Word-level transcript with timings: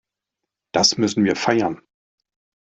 Das 0.73 0.97
müssen 0.97 1.25
wir 1.25 1.35
feiern. 1.35 1.79